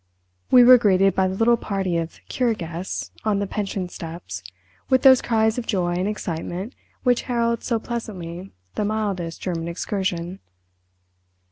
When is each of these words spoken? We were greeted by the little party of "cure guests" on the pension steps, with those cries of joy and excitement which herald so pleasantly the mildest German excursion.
We 0.49 0.63
were 0.63 0.79
greeted 0.79 1.13
by 1.13 1.27
the 1.27 1.35
little 1.35 1.57
party 1.57 1.97
of 1.97 2.21
"cure 2.27 2.55
guests" 2.55 3.11
on 3.23 3.37
the 3.37 3.45
pension 3.45 3.87
steps, 3.87 4.41
with 4.89 5.03
those 5.03 5.21
cries 5.21 5.59
of 5.59 5.67
joy 5.67 5.91
and 5.93 6.07
excitement 6.07 6.73
which 7.03 7.21
herald 7.29 7.63
so 7.63 7.77
pleasantly 7.77 8.51
the 8.73 8.83
mildest 8.83 9.43
German 9.43 9.67
excursion. 9.67 10.39